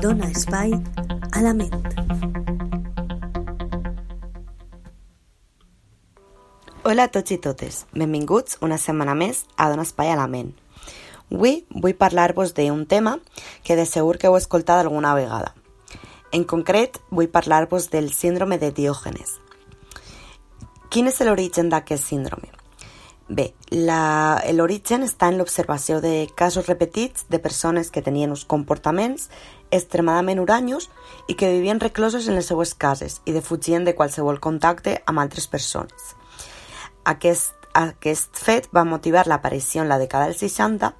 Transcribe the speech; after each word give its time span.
dona 0.00 0.28
espai 0.28 0.72
a 1.32 1.40
la 1.40 1.54
ment. 1.54 1.72
Hola 6.84 7.06
a 7.06 7.08
tots 7.08 7.32
i 7.32 7.38
totes, 7.40 7.78
benvinguts 7.96 8.58
una 8.60 8.76
setmana 8.78 9.14
més 9.16 9.44
a 9.56 9.70
Dona 9.70 9.86
Espai 9.88 10.12
a 10.12 10.18
la 10.20 10.26
Ment. 10.28 10.52
Avui 11.32 11.64
vull 11.70 11.96
parlar-vos 11.96 12.52
d'un 12.54 12.84
tema 12.86 13.16
que 13.64 13.76
de 13.76 13.86
segur 13.88 14.18
que 14.18 14.28
heu 14.28 14.36
escoltat 14.36 14.84
alguna 14.84 15.14
vegada. 15.16 15.54
En 16.30 16.44
concret, 16.44 17.00
vull 17.10 17.32
parlar-vos 17.32 17.88
del 17.90 18.12
síndrome 18.12 18.60
de 18.60 18.70
Diògenes. 18.76 19.38
Quin 20.90 21.08
és 21.08 21.20
l'origen 21.24 21.72
d'aquest 21.72 22.04
síndrome? 22.04 22.52
Bé, 23.28 23.54
l'origen 24.54 25.02
està 25.02 25.26
en 25.32 25.40
l'observació 25.40 25.98
de 26.00 26.28
casos 26.38 26.68
repetits 26.68 27.24
de 27.28 27.40
persones 27.42 27.90
que 27.90 28.02
tenien 28.02 28.30
uns 28.30 28.44
comportaments 28.46 29.26
extremadament 29.70 30.40
uranyos 30.40 30.90
i 31.28 31.34
que 31.34 31.50
vivien 31.50 31.80
recloses 31.80 32.28
en 32.28 32.36
les 32.38 32.46
seues 32.46 32.74
cases 32.74 33.20
i 33.24 33.32
defugien 33.32 33.84
de 33.84 33.94
qualsevol 33.94 34.40
contacte 34.40 35.00
amb 35.06 35.22
altres 35.22 35.46
persones. 35.46 36.14
Aquest, 37.04 37.54
aquest 37.74 38.36
fet 38.38 38.68
va 38.74 38.84
motivar 38.84 39.26
l'aparició 39.26 39.82
en 39.82 39.88
la 39.88 39.98
dècada 39.98 40.30
dels 40.30 40.42
60 40.42 40.92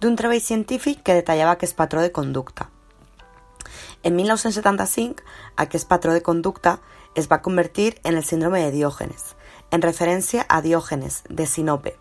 d'un 0.00 0.16
treball 0.16 0.42
científic 0.42 1.02
que 1.02 1.16
detallava 1.18 1.56
aquest 1.56 1.76
patró 1.76 2.02
de 2.02 2.12
conducta. 2.12 2.70
En 4.02 4.14
1975, 4.14 5.24
aquest 5.56 5.88
patró 5.88 6.12
de 6.12 6.22
conducta 6.22 6.78
es 7.14 7.26
va 7.30 7.42
convertir 7.42 7.98
en 8.04 8.16
el 8.16 8.24
síndrome 8.24 8.62
de 8.62 8.70
Diògenes, 8.70 9.34
en 9.70 9.82
referència 9.82 10.46
a 10.48 10.60
Diògenes 10.62 11.24
de 11.28 11.46
Sinope, 11.46 11.96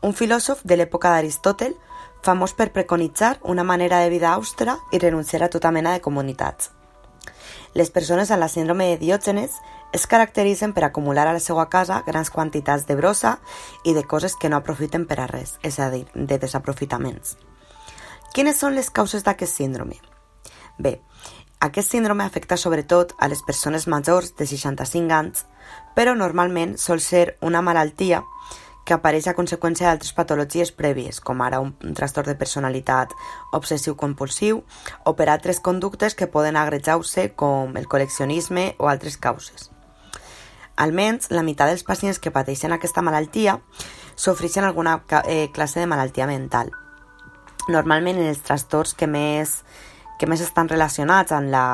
un 0.00 0.14
filòsof 0.16 0.62
de 0.64 0.78
l'època 0.78 1.12
d'Aristòtel 1.12 1.76
famós 2.22 2.54
per 2.54 2.72
preconitzar 2.72 3.38
una 3.42 3.64
manera 3.64 3.98
de 4.00 4.10
vida 4.10 4.32
àustera 4.36 4.78
i 4.92 4.98
renunciar 4.98 5.42
a 5.42 5.50
tota 5.50 5.70
mena 5.70 5.92
de 5.92 6.00
comunitats. 6.00 6.70
Les 7.74 7.90
persones 7.90 8.30
amb 8.30 8.40
la 8.40 8.48
síndrome 8.52 8.86
de 8.90 8.98
Diògenes 9.00 9.58
es 9.92 10.06
caracteritzen 10.06 10.72
per 10.72 10.84
acumular 10.84 11.26
a 11.26 11.32
la 11.32 11.40
seva 11.40 11.68
casa 11.68 12.02
grans 12.06 12.30
quantitats 12.30 12.86
de 12.86 12.96
brossa 12.96 13.38
i 13.84 13.94
de 13.94 14.04
coses 14.04 14.36
que 14.36 14.48
no 14.48 14.58
aprofiten 14.60 15.06
per 15.06 15.20
a 15.20 15.26
res, 15.26 15.58
és 15.62 15.78
a 15.80 15.90
dir, 15.90 16.04
de 16.14 16.38
desaprofitaments. 16.38 17.36
Quines 18.32 18.58
són 18.60 18.76
les 18.76 18.90
causes 18.90 19.24
d'aquest 19.24 19.56
síndrome? 19.56 19.98
Bé, 20.78 21.00
aquest 21.60 21.92
síndrome 21.92 22.24
afecta 22.24 22.56
sobretot 22.56 23.12
a 23.18 23.28
les 23.28 23.42
persones 23.46 23.86
majors 23.86 24.32
de 24.36 24.46
65 24.46 25.12
anys, 25.14 25.44
però 25.94 26.14
normalment 26.16 26.76
sol 26.78 27.00
ser 27.00 27.36
una 27.40 27.62
malaltia 27.62 28.22
que 28.84 28.94
apareix 28.96 29.28
a 29.30 29.34
conseqüència 29.38 29.88
d'altres 29.88 30.14
patologies 30.16 30.72
prèvies, 30.74 31.20
com 31.20 31.42
ara 31.42 31.60
un, 31.62 31.72
trastorn 31.94 32.32
de 32.32 32.38
personalitat 32.38 33.12
obsessiu-compulsiu 33.54 34.62
o 35.04 35.14
per 35.18 35.28
altres 35.30 35.60
conductes 35.60 36.16
que 36.18 36.30
poden 36.30 36.58
agrejar-se 36.58 37.30
com 37.38 37.76
el 37.78 37.86
col·leccionisme 37.86 38.72
o 38.78 38.90
altres 38.90 39.16
causes. 39.16 39.70
Almenys 40.76 41.30
la 41.30 41.44
meitat 41.46 41.70
dels 41.70 41.86
pacients 41.86 42.18
que 42.18 42.32
pateixen 42.34 42.72
aquesta 42.72 43.04
malaltia 43.04 43.58
sofreixen 44.16 44.64
alguna 44.64 45.02
eh, 45.26 45.48
classe 45.52 45.80
de 45.80 45.86
malaltia 45.86 46.26
mental. 46.26 46.72
Normalment 47.68 48.18
en 48.18 48.30
els 48.32 48.42
trastorns 48.42 48.96
que 48.98 49.06
més 49.06 49.60
que 50.22 50.28
més 50.30 50.42
estan 50.44 50.68
relacionats 50.70 51.34
amb, 51.34 51.50
la, 51.50 51.64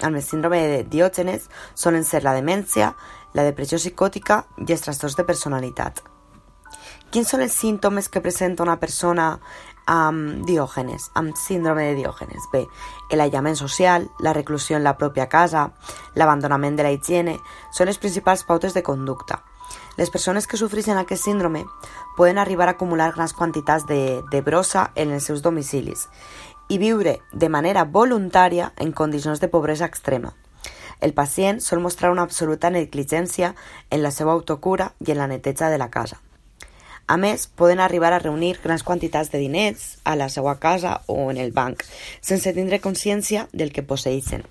amb 0.00 0.16
el 0.16 0.22
síndrome 0.24 0.60
de 0.64 0.78
Diògenes 0.88 1.50
solen 1.76 2.06
ser 2.08 2.22
la 2.24 2.32
demència, 2.32 2.94
la 3.36 3.44
depressió 3.44 3.76
psicòtica 3.76 4.46
i 4.56 4.72
els 4.72 4.86
trastorns 4.86 5.18
de 5.18 5.26
personalitat. 5.28 6.00
Quins 7.10 7.26
són 7.26 7.40
els 7.42 7.54
símptomes 7.58 8.06
que 8.06 8.20
presenta 8.22 8.62
una 8.62 8.76
persona 8.78 9.24
amb 9.90 10.44
Diògenes, 10.46 11.08
amb 11.18 11.34
síndrome 11.34 11.88
de 11.88 11.96
Diògenes? 11.98 12.44
Bé, 12.52 12.60
l'aïllament 13.18 13.58
social, 13.58 14.06
la 14.22 14.30
reclusió 14.36 14.76
en 14.78 14.84
la 14.86 14.92
pròpia 14.94 15.26
casa, 15.26 15.64
l'abandonament 16.14 16.78
de 16.78 16.86
la 16.86 16.92
higiene, 16.94 17.34
són 17.74 17.90
les 17.90 17.98
principals 17.98 18.46
pautes 18.46 18.78
de 18.78 18.84
conducta. 18.86 19.40
Les 19.98 20.14
persones 20.14 20.46
que 20.46 20.62
sofreixen 20.62 21.02
aquest 21.02 21.26
síndrome 21.26 21.64
poden 22.16 22.38
arribar 22.38 22.70
a 22.70 22.76
acumular 22.78 23.10
grans 23.18 23.34
quantitats 23.34 23.90
de, 23.90 24.22
de 24.30 24.40
brossa 24.46 24.92
en 24.94 25.10
els 25.10 25.26
seus 25.26 25.42
domicilis 25.42 26.06
i 26.70 26.78
viure 26.78 27.18
de 27.32 27.50
manera 27.50 27.88
voluntària 27.90 28.70
en 28.78 28.94
condicions 28.94 29.42
de 29.42 29.50
pobresa 29.50 29.90
extrema. 29.90 30.36
El 31.00 31.18
pacient 31.18 31.58
sol 31.58 31.82
mostrar 31.82 32.14
una 32.14 32.22
absoluta 32.22 32.70
negligència 32.70 33.56
en 33.90 34.04
la 34.04 34.14
seva 34.14 34.30
autocura 34.30 34.92
i 35.02 35.10
en 35.10 35.18
la 35.18 35.26
neteja 35.26 35.74
de 35.74 35.78
la 35.78 35.90
casa. 35.90 36.22
A 37.10 37.16
més, 37.18 37.48
poden 37.48 37.80
arribar 37.82 38.12
a 38.14 38.20
reunir 38.22 38.52
grans 38.62 38.84
quantitats 38.86 39.32
de 39.32 39.40
diners 39.42 39.96
a 40.06 40.14
la 40.14 40.28
seva 40.30 40.54
casa 40.62 41.00
o 41.10 41.16
en 41.32 41.40
el 41.42 41.50
banc, 41.50 41.82
sense 42.22 42.52
tindre 42.54 42.78
consciència 42.78 43.48
del 43.52 43.72
que 43.74 43.82
posseixen. 43.82 44.44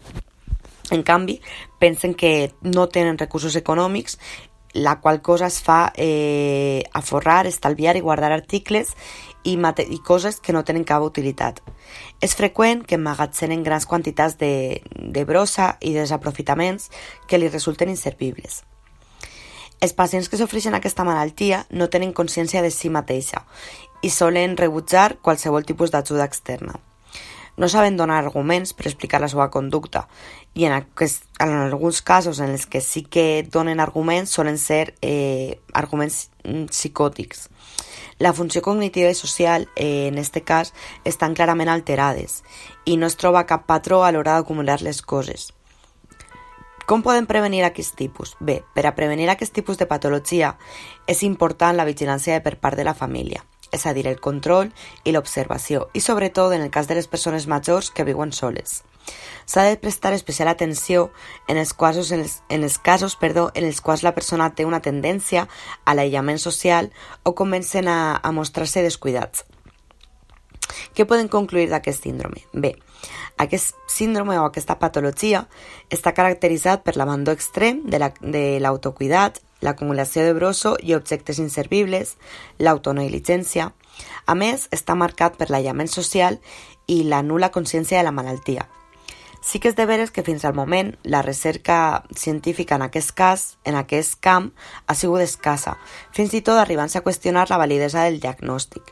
En 0.92 1.06
canvi, 1.08 1.38
pensen 1.80 2.16
que 2.20 2.52
no 2.66 2.90
tenen 2.92 3.20
recursos 3.22 3.56
econòmics 3.56 4.18
la 4.74 5.00
qual 5.00 5.22
cosa 5.22 5.48
es 5.48 5.62
fa 5.64 5.94
eh, 5.96 6.84
aforrar, 6.94 7.48
estalviar 7.48 7.96
i 7.96 8.04
guardar 8.04 8.34
articles 8.36 8.92
i, 9.44 9.56
i 9.56 10.00
coses 10.06 10.40
que 10.44 10.54
no 10.54 10.66
tenen 10.68 10.84
cap 10.84 11.06
utilitat. 11.06 11.62
És 12.20 12.36
freqüent 12.36 12.84
que 12.86 13.00
emmagatzenen 13.00 13.64
grans 13.64 13.88
quantitats 13.88 14.36
de, 14.38 14.82
de 14.94 15.24
brossa 15.26 15.78
i 15.80 15.96
desaprofitaments 15.96 16.92
que 17.28 17.40
li 17.40 17.48
resulten 17.48 17.90
inservibles. 17.90 18.66
Els 19.80 19.96
pacients 19.96 20.28
que 20.28 20.38
sofreixen 20.40 20.76
aquesta 20.76 21.06
malaltia 21.08 21.66
no 21.72 21.90
tenen 21.90 22.14
consciència 22.14 22.62
de 22.62 22.72
si 22.72 22.92
mateixa 22.92 23.46
i 24.04 24.12
solen 24.12 24.58
rebutjar 24.60 25.18
qualsevol 25.24 25.68
tipus 25.68 25.92
d'ajuda 25.92 26.28
externa 26.28 26.80
no 27.60 27.68
saben 27.68 27.98
donar 27.98 28.24
arguments 28.24 28.72
per 28.74 28.88
explicar 28.88 29.20
la 29.20 29.28
seva 29.28 29.50
conducta 29.52 30.06
i 30.56 30.64
en, 30.64 30.74
aquest, 30.78 31.26
en 31.44 31.52
alguns 31.52 32.02
casos 32.02 32.40
en 32.40 32.54
els 32.56 32.66
que 32.66 32.80
sí 32.80 33.04
que 33.04 33.44
donen 33.52 33.84
arguments 33.84 34.32
solen 34.32 34.58
ser 34.58 34.96
eh, 35.02 35.60
arguments 35.74 36.30
mm, 36.46 36.72
psicòtics. 36.72 37.50
La 38.20 38.32
funció 38.34 38.64
cognitiva 38.64 39.12
i 39.12 39.16
social, 39.16 39.68
eh, 39.76 40.08
en 40.08 40.18
aquest 40.18 40.40
cas, 40.48 40.74
estan 41.04 41.36
clarament 41.36 41.70
alterades 41.70 42.42
i 42.86 42.96
no 42.96 43.12
es 43.12 43.20
troba 43.20 43.44
cap 43.46 43.68
patró 43.68 44.06
a 44.06 44.12
l'hora 44.16 44.40
d'acumular 44.40 44.80
les 44.82 45.04
coses. 45.04 45.52
Com 46.90 47.04
podem 47.06 47.28
prevenir 47.30 47.62
aquest 47.68 47.94
tipus? 47.94 48.34
Bé, 48.42 48.64
per 48.74 48.88
a 48.90 48.96
prevenir 48.98 49.28
aquest 49.30 49.54
tipus 49.54 49.78
de 49.78 49.86
patologia 49.86 50.56
és 51.06 51.22
important 51.22 51.78
la 51.78 51.86
vigilància 51.86 52.42
per 52.42 52.56
part 52.58 52.80
de 52.82 52.88
la 52.88 52.98
família 52.98 53.46
és 53.72 53.86
a 53.86 53.94
dir, 53.94 54.08
el 54.08 54.20
control 54.20 54.72
i 55.06 55.14
l'observació, 55.14 55.88
i 55.94 56.02
sobretot 56.02 56.54
en 56.56 56.64
el 56.66 56.72
cas 56.74 56.88
de 56.90 56.96
les 56.98 57.08
persones 57.08 57.48
majors 57.48 57.92
que 57.94 58.06
viuen 58.08 58.32
soles. 58.34 58.84
S'ha 59.46 59.64
de 59.66 59.78
prestar 59.78 60.14
especial 60.14 60.50
atenció 60.50 61.12
en 61.48 61.58
els 61.58 61.74
casos, 61.74 62.12
en 62.12 62.22
els, 62.22 62.40
en 62.50 62.64
els 62.64 62.78
casos 62.78 63.16
perdó, 63.16 63.50
en 63.54 63.66
els 63.66 63.82
quals 63.82 64.02
la 64.02 64.14
persona 64.14 64.50
té 64.54 64.66
una 64.66 64.82
tendència 64.82 65.48
a 65.86 65.94
l'aïllament 65.94 66.42
social 66.42 66.92
o 67.24 67.34
comencen 67.36 67.88
a, 67.88 68.18
a 68.18 68.32
mostrar-se 68.32 68.86
descuidats. 68.86 69.46
Què 70.96 71.06
podem 71.08 71.30
concluir 71.32 71.70
d'aquest 71.72 72.06
síndrome? 72.06 72.44
Bé, 72.54 72.76
aquest 73.40 73.76
síndrome 73.88 74.38
o 74.40 74.46
aquesta 74.46 74.78
patologia 74.80 75.46
està 75.94 76.14
caracteritzat 76.16 76.84
per 76.84 76.98
l'abandó 76.98 77.32
extrem 77.36 77.84
de 77.88 78.02
l'autocuidat, 78.60 79.40
la, 79.40 79.70
l'acumulació 79.70 80.26
de 80.26 80.34
brosso 80.34 80.76
i 80.84 80.96
objectes 80.96 81.40
inservibles, 81.40 82.18
l'autonegligència. 82.60 83.72
A 84.26 84.36
més, 84.36 84.68
està 84.76 84.96
marcat 84.96 85.38
per 85.40 85.50
l'aïllament 85.50 85.92
social 85.92 86.40
i 86.88 87.04
la 87.04 87.22
nula 87.24 87.52
consciència 87.52 88.00
de 88.00 88.06
la 88.08 88.16
malaltia. 88.16 88.68
Sí 89.42 89.62
que 89.64 89.70
és 89.72 89.76
de 89.78 89.86
veres 89.88 90.12
que 90.12 90.24
fins 90.28 90.44
al 90.44 90.56
moment 90.56 90.92
la 91.04 91.22
recerca 91.24 92.04
científica 92.12 92.76
en 92.76 92.84
aquest 92.84 93.14
cas, 93.16 93.46
en 93.64 93.78
aquest 93.80 94.20
camp, 94.20 94.52
ha 94.86 94.96
sigut 95.00 95.24
escassa, 95.24 95.78
fins 96.12 96.36
i 96.36 96.44
tot 96.44 96.60
arribant-se 96.60 97.00
a 97.00 97.06
qüestionar 97.06 97.48
la 97.50 97.62
validesa 97.62 98.04
del 98.04 98.20
diagnòstic. 98.20 98.92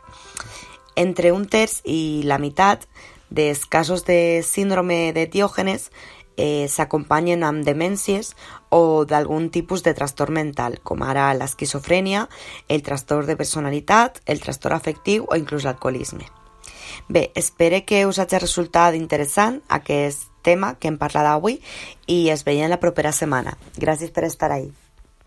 Entre 0.97 1.31
un 1.31 1.45
terç 1.45 1.83
i 1.85 2.23
la 2.25 2.39
meitat 2.41 2.87
dels 3.29 3.65
casos 3.69 4.05
de 4.07 4.41
síndrome 4.41 5.11
de 5.13 5.27
Diògenes 5.29 5.91
eh, 6.37 6.65
s'acompanyen 6.69 7.43
amb 7.43 7.65
demències 7.65 8.33
o 8.73 9.05
d'algun 9.05 9.51
tipus 9.53 9.83
de 9.83 9.93
trastorn 9.97 10.33
mental, 10.37 10.79
com 10.81 11.03
ara 11.03 11.29
l'esquizofrènia, 11.37 12.27
el 12.67 12.81
trastorn 12.81 13.27
de 13.27 13.37
personalitat, 13.37 14.21
el 14.25 14.41
trastorn 14.41 14.77
afectiu 14.77 15.27
o 15.29 15.37
inclús 15.37 15.67
l'alcoholisme. 15.67 16.25
Bé, 17.07 17.31
espero 17.35 17.83
que 17.85 18.05
us 18.07 18.19
hagi 18.19 18.39
resultat 18.39 18.95
interessant 18.95 19.61
aquest 19.69 20.29
tema 20.41 20.75
que 20.79 20.87
hem 20.89 20.97
parlat 20.97 21.27
avui 21.29 21.59
i 22.07 22.29
es 22.33 22.45
veiem 22.47 22.71
la 22.71 22.81
propera 22.81 23.11
setmana. 23.11 23.57
Gràcies 23.77 24.13
per 24.15 24.25
estar 24.25 24.51
ahí. 24.51 24.71